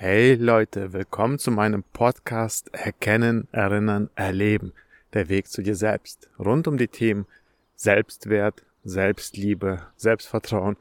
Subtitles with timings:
[0.00, 4.72] Hey Leute, willkommen zu meinem Podcast Erkennen, Erinnern, Erleben.
[5.12, 6.30] Der Weg zu dir selbst.
[6.38, 7.26] Rund um die Themen
[7.74, 10.76] Selbstwert, Selbstliebe, Selbstvertrauen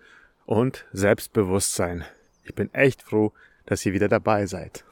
[0.45, 2.05] und Selbstbewusstsein.
[2.43, 3.33] Ich bin echt froh,
[3.65, 4.85] dass ihr wieder dabei seid.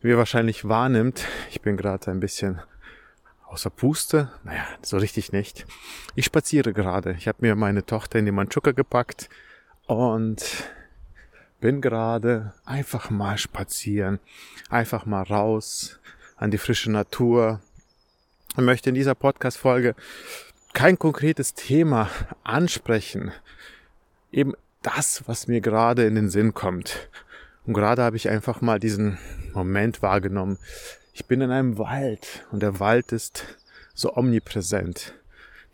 [0.00, 2.60] Wie ihr wahrscheinlich wahrnimmt, ich bin gerade ein bisschen
[3.46, 4.32] außer Puste.
[4.42, 5.66] Naja, so richtig nicht.
[6.16, 7.12] Ich spaziere gerade.
[7.12, 9.28] Ich habe mir meine Tochter in die Manchuka gepackt
[9.86, 10.68] und
[11.60, 14.18] bin gerade einfach mal spazieren,
[14.68, 15.98] einfach mal raus
[16.36, 17.60] an die frische Natur.
[18.52, 19.94] Ich möchte in dieser Podcast-Folge
[20.72, 22.08] kein konkretes Thema
[22.44, 23.32] ansprechen.
[24.32, 27.08] Eben das, was mir gerade in den Sinn kommt.
[27.66, 29.18] Und gerade habe ich einfach mal diesen
[29.52, 30.58] Moment wahrgenommen.
[31.12, 33.44] Ich bin in einem Wald und der Wald ist
[33.94, 35.14] so omnipräsent.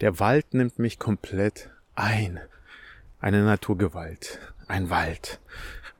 [0.00, 2.40] Der Wald nimmt mich komplett ein.
[3.20, 5.40] Eine Naturgewalt, ein Wald.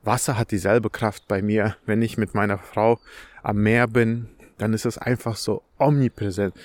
[0.03, 1.75] Wasser hat dieselbe Kraft bei mir.
[1.85, 2.99] Wenn ich mit meiner Frau
[3.43, 6.55] am Meer bin, dann ist es einfach so omnipräsent.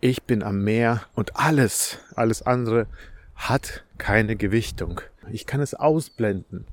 [0.00, 2.86] Ich bin am Meer und alles, alles andere
[3.34, 5.00] hat keine Gewichtung.
[5.30, 6.66] Ich kann es ausblenden.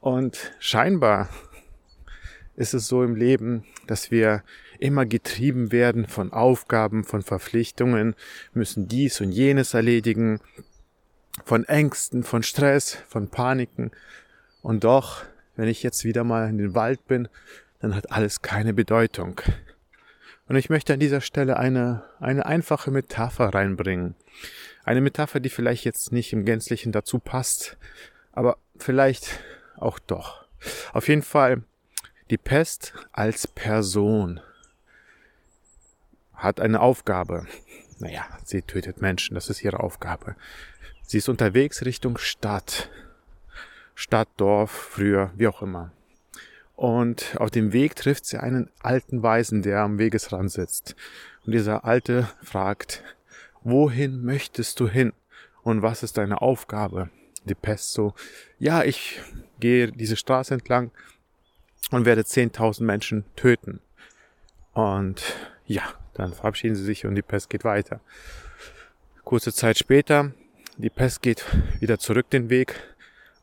[0.00, 1.28] Und scheinbar
[2.56, 4.42] ist es so im Leben, dass wir
[4.78, 8.14] immer getrieben werden von Aufgaben, von Verpflichtungen,
[8.52, 10.40] müssen dies und jenes erledigen,
[11.44, 13.90] von Ängsten, von Stress, von Paniken.
[14.62, 15.24] Und doch
[15.58, 17.28] wenn ich jetzt wieder mal in den Wald bin,
[17.80, 19.40] dann hat alles keine Bedeutung.
[20.46, 24.14] Und ich möchte an dieser Stelle eine, eine einfache Metapher reinbringen.
[24.84, 27.76] Eine Metapher, die vielleicht jetzt nicht im Gänzlichen dazu passt,
[28.30, 29.40] aber vielleicht
[29.76, 30.46] auch doch.
[30.92, 31.62] Auf jeden Fall,
[32.30, 34.40] die Pest als Person
[36.34, 37.46] hat eine Aufgabe.
[37.98, 40.36] Naja, sie tötet Menschen, das ist ihre Aufgabe.
[41.02, 42.90] Sie ist unterwegs Richtung Stadt.
[44.00, 45.90] Stadt, Dorf, früher, wie auch immer.
[46.76, 50.94] Und auf dem Weg trifft sie einen alten Weisen, der am Wegesrand sitzt.
[51.44, 53.02] Und dieser Alte fragt,
[53.64, 55.12] wohin möchtest du hin?
[55.64, 57.10] Und was ist deine Aufgabe?
[57.44, 58.14] Die Pest so,
[58.60, 59.20] ja, ich
[59.58, 60.92] gehe diese Straße entlang
[61.90, 63.80] und werde 10.000 Menschen töten.
[64.74, 65.24] Und
[65.66, 65.82] ja,
[66.14, 67.98] dann verabschieden sie sich und die Pest geht weiter.
[69.24, 70.30] Kurze Zeit später,
[70.76, 71.44] die Pest geht
[71.80, 72.80] wieder zurück den Weg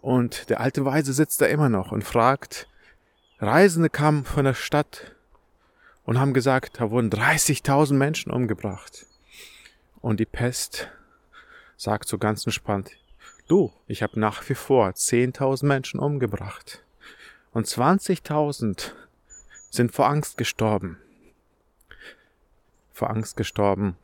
[0.05, 2.67] und der alte Weise sitzt da immer noch und fragt,
[3.39, 5.15] Reisende kamen von der Stadt
[6.03, 9.07] und haben gesagt, da wurden 30.000 Menschen umgebracht.
[10.01, 10.89] Und die Pest
[11.75, 12.91] sagt so ganz entspannt,
[13.47, 16.83] du, ich habe nach wie vor 10.000 Menschen umgebracht.
[17.51, 18.91] Und 20.000
[19.71, 20.99] sind vor Angst gestorben.
[22.93, 23.97] Vor Angst gestorben.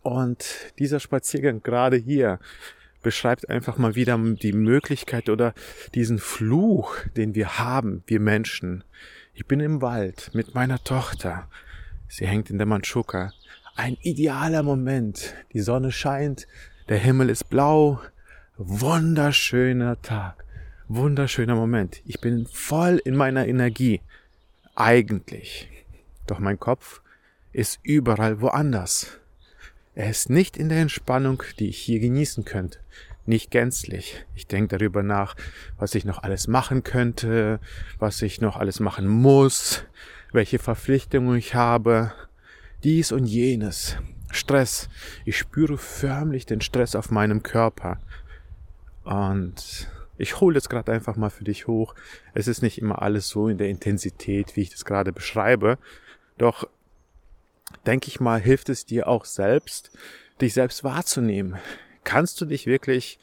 [0.00, 2.40] Und dieser Spaziergang gerade hier
[3.02, 5.54] beschreibt einfach mal wieder die Möglichkeit oder
[5.94, 8.84] diesen Fluch, den wir haben, wir Menschen.
[9.34, 11.48] Ich bin im Wald mit meiner Tochter.
[12.08, 13.32] Sie hängt in der Manchuka.
[13.74, 15.34] Ein idealer Moment.
[15.52, 16.46] Die Sonne scheint,
[16.88, 18.00] der Himmel ist blau.
[18.56, 20.44] Wunderschöner Tag.
[20.88, 22.00] Wunderschöner Moment.
[22.06, 24.00] Ich bin voll in meiner Energie.
[24.74, 25.68] Eigentlich.
[26.26, 27.02] Doch mein Kopf
[27.52, 29.18] ist überall woanders.
[29.96, 32.80] Er ist nicht in der Entspannung, die ich hier genießen könnte.
[33.24, 34.26] Nicht gänzlich.
[34.34, 35.36] Ich denke darüber nach,
[35.78, 37.60] was ich noch alles machen könnte,
[37.98, 39.84] was ich noch alles machen muss,
[40.32, 42.12] welche Verpflichtungen ich habe,
[42.84, 43.96] dies und jenes.
[44.30, 44.90] Stress.
[45.24, 47.98] Ich spüre förmlich den Stress auf meinem Körper.
[49.02, 51.94] Und ich hole jetzt gerade einfach mal für dich hoch.
[52.34, 55.78] Es ist nicht immer alles so in der Intensität, wie ich das gerade beschreibe.
[56.36, 56.68] Doch
[57.86, 59.90] denke ich mal, hilft es dir auch selbst,
[60.40, 61.56] dich selbst wahrzunehmen.
[62.04, 63.18] Kannst du dich wirklich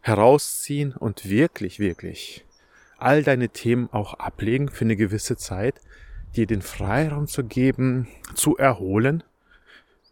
[0.00, 2.44] herausziehen und wirklich, wirklich
[2.98, 5.80] all deine Themen auch ablegen für eine gewisse Zeit,
[6.36, 9.22] dir den Freiraum zu geben, zu erholen?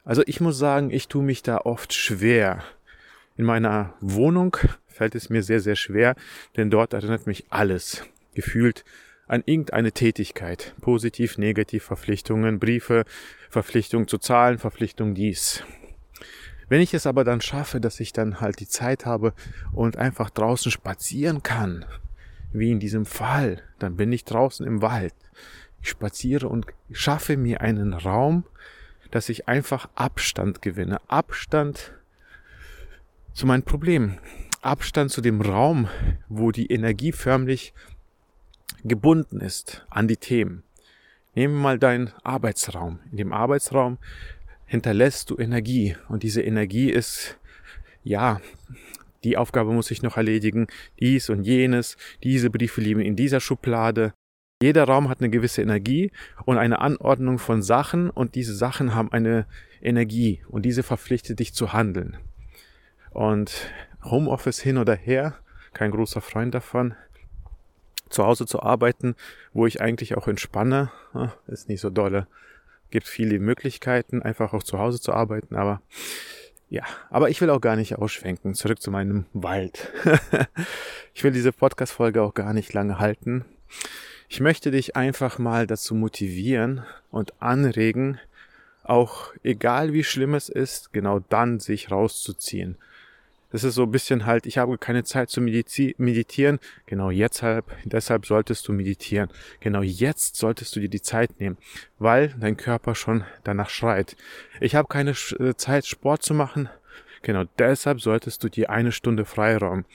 [0.04, 2.64] Also ich muss sagen, ich tue mich da oft schwer.
[3.36, 6.16] In meiner Wohnung fällt es mir sehr, sehr schwer,
[6.56, 8.02] denn dort erinnert mich alles
[8.34, 8.84] gefühlt
[9.28, 10.74] an irgendeine Tätigkeit.
[10.80, 13.04] Positiv, negativ, Verpflichtungen, Briefe,
[13.50, 15.62] Verpflichtung zu zahlen, Verpflichtung dies.
[16.68, 19.32] Wenn ich es aber dann schaffe, dass ich dann halt die Zeit habe
[19.72, 21.84] und einfach draußen spazieren kann,
[22.52, 25.14] wie in diesem Fall, dann bin ich draußen im Wald.
[25.82, 28.44] Ich spaziere und schaffe mir einen Raum,
[29.10, 31.00] dass ich einfach Abstand gewinne.
[31.08, 31.92] Abstand
[33.32, 34.18] zu meinen Problemen.
[34.60, 35.88] Abstand zu dem Raum,
[36.28, 37.72] wo die Energie förmlich
[38.84, 40.62] gebunden ist an die Themen.
[41.34, 43.00] Nehmen wir mal deinen Arbeitsraum.
[43.10, 43.98] In dem Arbeitsraum
[44.66, 47.38] hinterlässt du Energie und diese Energie ist,
[48.02, 48.40] ja,
[49.24, 50.68] die Aufgabe muss ich noch erledigen,
[51.00, 54.12] dies und jenes, diese Briefe liegen in dieser Schublade.
[54.62, 56.10] Jeder Raum hat eine gewisse Energie
[56.44, 59.46] und eine Anordnung von Sachen und diese Sachen haben eine
[59.80, 62.16] Energie und diese verpflichtet dich zu handeln.
[63.10, 63.70] Und
[64.04, 65.38] Homeoffice hin oder her,
[65.72, 66.94] kein großer Freund davon.
[68.08, 69.14] Zu Hause zu arbeiten,
[69.52, 70.90] wo ich eigentlich auch entspanne,
[71.46, 72.26] ist nicht so dolle.
[72.90, 75.82] Gibt viele Möglichkeiten, einfach auch zu Hause zu arbeiten, aber
[76.70, 78.54] ja, aber ich will auch gar nicht ausschwenken.
[78.54, 79.90] Zurück zu meinem Wald.
[81.14, 83.44] ich will diese Podcast-Folge auch gar nicht lange halten.
[84.28, 88.20] Ich möchte dich einfach mal dazu motivieren und anregen,
[88.82, 92.76] auch egal wie schlimm es ist, genau dann sich rauszuziehen.
[93.50, 96.58] Das ist so ein bisschen halt, ich habe keine Zeit zu meditieren.
[96.86, 99.30] Genau jetzt halt, deshalb solltest du meditieren.
[99.60, 101.56] Genau jetzt solltest du dir die Zeit nehmen,
[101.98, 104.16] weil dein Körper schon danach schreit.
[104.60, 106.68] Ich habe keine äh, Zeit, Sport zu machen.
[107.22, 109.86] Genau deshalb solltest du dir eine Stunde Freiraum.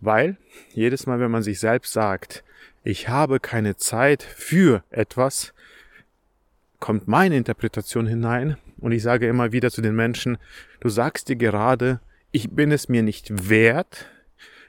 [0.00, 0.36] Weil
[0.74, 2.44] jedes Mal, wenn man sich selbst sagt,
[2.84, 5.54] ich habe keine Zeit für etwas,
[6.78, 10.36] kommt meine Interpretation hinein und ich sage immer wieder zu den Menschen,
[10.80, 12.00] du sagst dir gerade,
[12.32, 14.06] ich bin es mir nicht wert,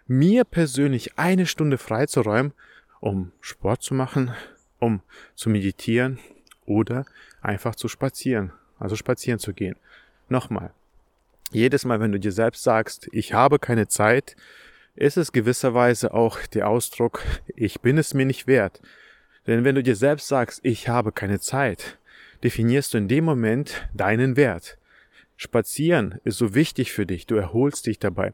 [0.05, 2.53] mir persönlich eine Stunde freizuräumen,
[2.99, 4.33] um Sport zu machen,
[4.79, 5.01] um
[5.33, 6.19] zu meditieren
[6.65, 7.05] oder
[7.41, 9.77] einfach zu spazieren, also spazieren zu gehen.
[10.27, 10.71] Nochmal,
[11.51, 14.35] jedes Mal, wenn du dir selbst sagst, ich habe keine Zeit,
[14.95, 17.23] ist es gewisserweise auch der Ausdruck,
[17.55, 18.81] ich bin es mir nicht wert.
[19.47, 21.97] Denn wenn du dir selbst sagst, ich habe keine Zeit,
[22.43, 24.77] definierst du in dem Moment deinen Wert.
[25.37, 28.33] Spazieren ist so wichtig für dich, du erholst dich dabei.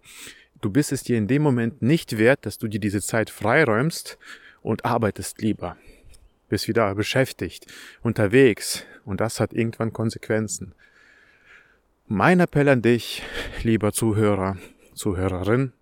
[0.61, 4.17] Du bist es dir in dem Moment nicht wert, dass du dir diese Zeit freiräumst
[4.61, 5.77] und arbeitest lieber.
[6.49, 7.67] Bist wieder beschäftigt,
[8.01, 10.73] unterwegs und das hat irgendwann Konsequenzen.
[12.07, 13.23] Mein Appell an dich,
[13.63, 14.57] lieber Zuhörer,
[14.95, 15.73] Zuhörerin,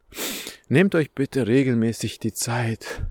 [0.69, 3.05] Nehmt euch bitte regelmäßig die Zeit,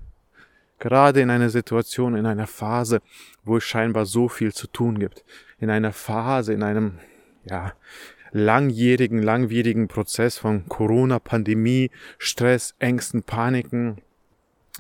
[0.79, 3.01] gerade in einer Situation, in einer Phase,
[3.45, 5.25] wo es scheinbar so viel zu tun gibt,
[5.59, 6.99] in einer Phase, in einem,
[7.49, 7.75] ja,
[8.33, 14.03] langjährigen, langwierigen Prozess von Corona, Pandemie, Stress, Ängsten, Paniken.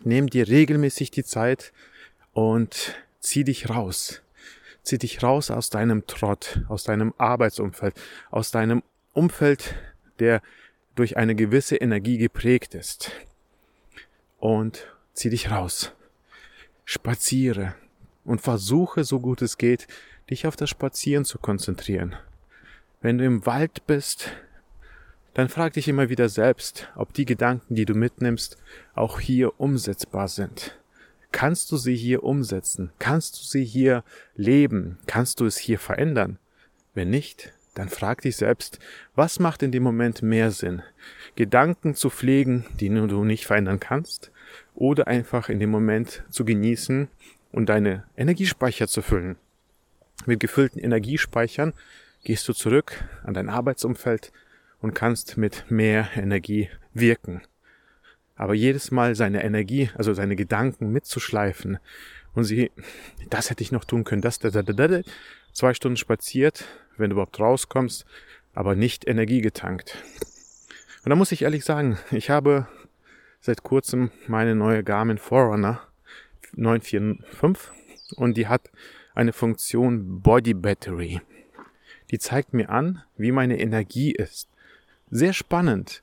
[0.04, 1.72] Nehmt dir regelmäßig die Zeit
[2.32, 4.22] und zieh dich raus.
[4.82, 7.94] Zieh dich raus aus deinem Trott, aus deinem Arbeitsumfeld,
[8.30, 8.82] aus deinem
[9.14, 9.74] Umfeld
[10.18, 10.42] der
[10.94, 13.10] durch eine gewisse Energie geprägt ist.
[14.38, 15.92] Und zieh dich raus.
[16.84, 17.74] Spaziere
[18.24, 19.86] und versuche, so gut es geht,
[20.30, 22.16] dich auf das Spazieren zu konzentrieren.
[23.06, 24.32] Wenn du im Wald bist,
[25.32, 28.56] dann frag dich immer wieder selbst, ob die Gedanken, die du mitnimmst,
[28.96, 30.76] auch hier umsetzbar sind.
[31.30, 32.90] Kannst du sie hier umsetzen?
[32.98, 34.02] Kannst du sie hier
[34.34, 34.98] leben?
[35.06, 36.40] Kannst du es hier verändern?
[36.94, 38.80] Wenn nicht, dann frag dich selbst,
[39.14, 40.82] was macht in dem Moment mehr Sinn?
[41.36, 44.32] Gedanken zu pflegen, die du nicht verändern kannst,
[44.74, 47.06] oder einfach in dem Moment zu genießen
[47.52, 49.36] und deine Energiespeicher zu füllen.
[50.24, 51.72] Mit gefüllten Energiespeichern
[52.26, 54.32] gehst du zurück an dein Arbeitsumfeld
[54.80, 57.42] und kannst mit mehr Energie wirken.
[58.34, 61.78] Aber jedes Mal seine Energie, also seine Gedanken mitzuschleifen
[62.34, 62.72] und sie,
[63.30, 65.02] das hätte ich noch tun können, das, da, da, da, da,
[65.52, 66.64] zwei Stunden spaziert,
[66.96, 68.04] wenn du überhaupt rauskommst,
[68.54, 69.96] aber nicht Energie getankt.
[71.04, 72.66] Und da muss ich ehrlich sagen, ich habe
[73.40, 75.80] seit kurzem meine neue Garmin Forerunner
[76.56, 78.68] 945 und die hat
[79.14, 81.20] eine Funktion Body Battery.
[82.10, 84.48] Die zeigt mir an, wie meine Energie ist.
[85.10, 86.02] Sehr spannend,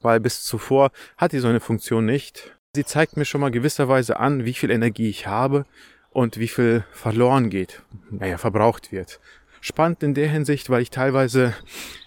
[0.00, 2.56] weil bis zuvor hat die so eine Funktion nicht.
[2.74, 5.64] Sie zeigt mir schon mal gewisserweise an, wie viel Energie ich habe
[6.10, 9.20] und wie viel verloren geht, naja, verbraucht wird
[9.60, 11.54] spannend in der Hinsicht, weil ich teilweise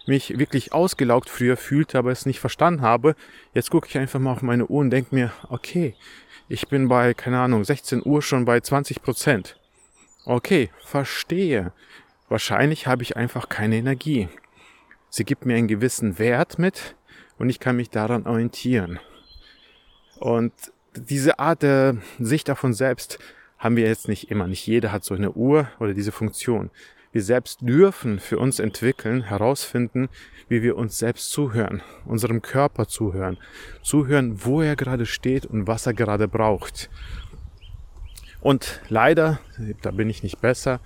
[0.05, 3.15] mich wirklich ausgelaugt früher fühlte, aber es nicht verstanden habe.
[3.53, 5.95] Jetzt gucke ich einfach mal auf meine Uhr und denke mir, okay,
[6.47, 9.57] ich bin bei, keine Ahnung, 16 Uhr schon bei 20 Prozent.
[10.25, 11.71] Okay, verstehe.
[12.31, 14.29] Wahrscheinlich habe ich einfach keine Energie.
[15.09, 16.95] Sie gibt mir einen gewissen Wert mit
[17.37, 19.01] und ich kann mich daran orientieren.
[20.17, 20.53] Und
[20.95, 23.19] diese Art der Sicht davon selbst
[23.57, 24.47] haben wir jetzt nicht immer.
[24.47, 26.69] Nicht jeder hat so eine Uhr oder diese Funktion.
[27.11, 30.07] Wir selbst dürfen für uns entwickeln, herausfinden,
[30.47, 33.39] wie wir uns selbst zuhören, unserem Körper zuhören,
[33.81, 36.89] zuhören, wo er gerade steht und was er gerade braucht.
[38.39, 39.41] Und leider,
[39.81, 40.79] da bin ich nicht besser,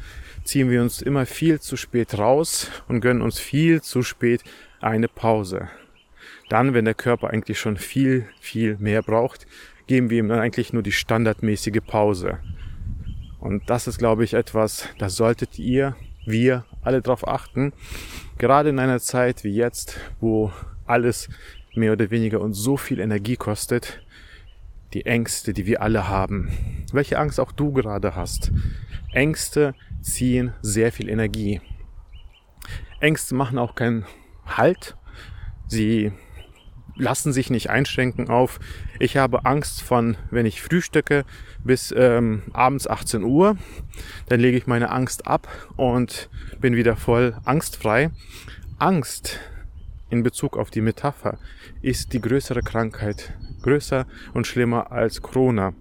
[0.46, 4.44] ziehen wir uns immer viel zu spät raus und gönnen uns viel zu spät
[4.80, 5.70] eine Pause.
[6.50, 9.48] Dann, wenn der Körper eigentlich schon viel, viel mehr braucht,
[9.88, 12.40] geben wir ihm dann eigentlich nur die standardmäßige Pause.
[13.40, 17.74] Und das ist, glaube ich, etwas, das solltet ihr wir alle darauf achten,
[18.38, 20.52] gerade in einer Zeit wie jetzt, wo
[20.86, 21.30] alles
[21.76, 24.02] mehr oder weniger uns so viel Energie kostet,
[24.94, 26.50] die Ängste, die wir alle haben,
[26.92, 28.52] welche Angst auch du gerade hast.
[29.16, 31.62] Ängste ziehen sehr viel Energie.
[33.00, 34.06] Ängste machen auch keinen
[34.46, 34.96] Halt.
[35.68, 36.12] Sie
[36.96, 38.60] lassen sich nicht einschränken auf,
[39.00, 41.26] ich habe Angst von, wenn ich frühstücke,
[41.64, 43.58] bis ähm, abends 18 Uhr.
[44.30, 46.30] Dann lege ich meine Angst ab und
[46.60, 48.12] bin wieder voll angstfrei.
[48.80, 49.40] Angst
[50.10, 51.38] in Bezug auf die Metapher
[51.82, 55.74] ist die größere Krankheit, größer und schlimmer als Corona.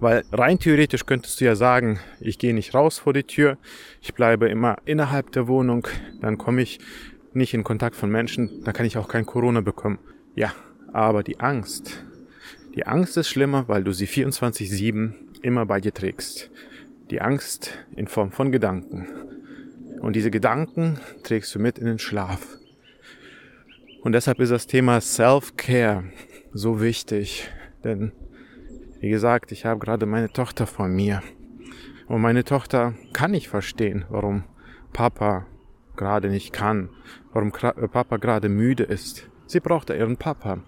[0.00, 3.58] Weil rein theoretisch könntest du ja sagen, ich gehe nicht raus vor die Tür,
[4.00, 5.88] ich bleibe immer innerhalb der Wohnung,
[6.20, 6.78] dann komme ich
[7.32, 9.98] nicht in Kontakt von Menschen, dann kann ich auch kein Corona bekommen.
[10.34, 10.52] Ja,
[10.92, 12.04] aber die Angst,
[12.74, 15.12] die Angst ist schlimmer, weil du sie 24-7
[15.42, 16.50] immer bei dir trägst.
[17.10, 19.08] Die Angst in Form von Gedanken.
[20.00, 22.58] Und diese Gedanken trägst du mit in den Schlaf.
[24.02, 26.04] Und deshalb ist das Thema Self-Care
[26.52, 27.48] so wichtig.
[27.82, 28.12] Denn,
[29.00, 31.22] wie gesagt, ich habe gerade meine Tochter vor mir.
[32.06, 34.44] Und meine Tochter kann nicht verstehen, warum
[34.92, 35.46] Papa
[35.96, 36.88] gerade nicht kann,
[37.32, 39.28] warum äh, Papa gerade müde ist.
[39.46, 40.62] Sie braucht ihren Papa.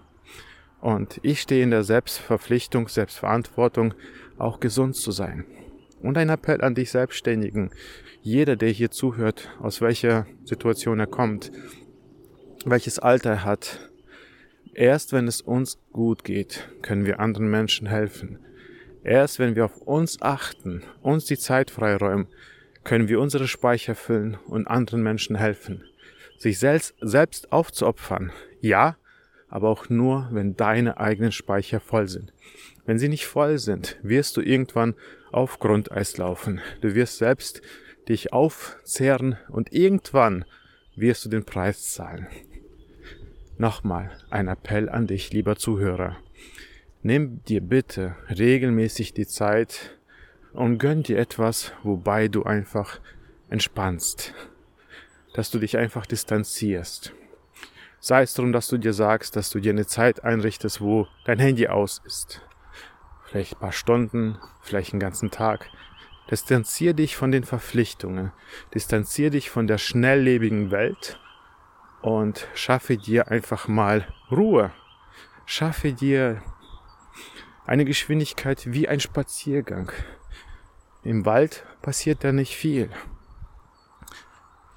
[0.79, 3.93] Und ich stehe in der Selbstverpflichtung, Selbstverantwortung,
[4.37, 5.45] auch gesund zu sein.
[6.01, 7.71] Und ein Appell an dich Selbstständigen,
[8.21, 11.51] jeder, der hier zuhört, aus welcher Situation er kommt,
[12.65, 13.90] welches Alter er hat.
[14.73, 18.39] Erst wenn es uns gut geht, können wir anderen Menschen helfen.
[19.03, 22.27] Erst wenn wir auf uns achten, uns die Zeit freiräumen,
[22.83, 25.83] können wir unsere Speicher füllen und anderen Menschen helfen.
[26.37, 28.97] Sich selbst, selbst aufzuopfern, ja,
[29.49, 32.33] aber auch nur, wenn deine eigenen Speicher voll sind.
[32.85, 34.95] Wenn sie nicht voll sind, wirst du irgendwann
[35.31, 36.61] auf Grundeis laufen.
[36.79, 37.61] Du wirst selbst
[38.07, 40.45] dich aufzehren und irgendwann
[40.95, 42.27] wirst du den Preis zahlen.
[43.61, 46.17] Nochmal ein Appell an dich, lieber Zuhörer.
[47.03, 49.99] Nimm dir bitte regelmäßig die Zeit
[50.51, 52.99] und gönn dir etwas, wobei du einfach
[53.51, 54.33] entspannst.
[55.35, 57.13] Dass du dich einfach distanzierst.
[57.99, 61.37] Sei es darum, dass du dir sagst, dass du dir eine Zeit einrichtest, wo dein
[61.37, 62.41] Handy aus ist.
[63.25, 65.69] Vielleicht ein paar Stunden, vielleicht einen ganzen Tag.
[66.31, 68.31] Distanzier dich von den Verpflichtungen.
[68.73, 71.19] Distanzier dich von der schnelllebigen Welt
[72.01, 74.71] und schaffe dir einfach mal Ruhe.
[75.45, 76.41] Schaffe dir
[77.65, 79.91] eine Geschwindigkeit wie ein Spaziergang.
[81.03, 82.89] Im Wald passiert da nicht viel.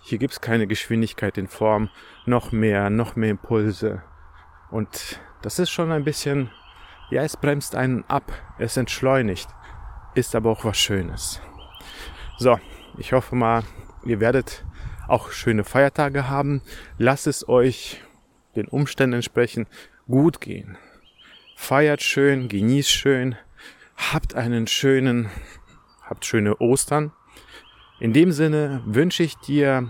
[0.01, 1.89] Hier gibt's keine Geschwindigkeit in Form
[2.27, 4.03] noch mehr, noch mehr Impulse.
[4.71, 6.51] Und das ist schon ein bisschen,
[7.11, 9.49] ja, es bremst einen ab, es entschleunigt,
[10.15, 11.41] ist aber auch was Schönes.
[12.39, 12.59] So,
[12.99, 13.63] ich hoffe mal,
[14.05, 14.65] ihr werdet
[15.09, 16.63] auch schöne Feiertage haben.
[16.99, 18.01] Lasst es euch
[18.57, 19.69] den Umständen entsprechend
[20.07, 20.77] gut gehen.
[21.57, 23.37] Feiert schön, genießt schön,
[23.97, 25.31] habt einen schönen,
[26.03, 27.13] habt schöne Ostern.
[28.01, 29.89] In dem Sinne wünsche ich dir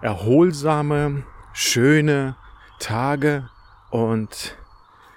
[0.00, 2.36] erholsame, schöne
[2.78, 3.48] Tage
[3.90, 4.56] und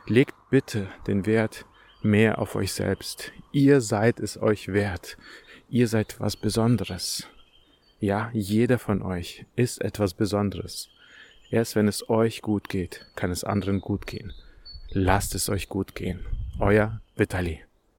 [0.05, 1.65] legt bitte den Wert
[2.01, 3.31] mehr auf euch selbst.
[3.51, 5.17] Ihr seid es euch wert.
[5.69, 7.27] Ihr seid was Besonderes.
[7.99, 10.89] Ja, jeder von euch ist etwas Besonderes.
[11.49, 14.33] Erst wenn es euch gut geht, kann es anderen gut gehen.
[14.89, 16.19] Lasst es euch gut gehen.
[16.59, 17.66] Euer Vitali.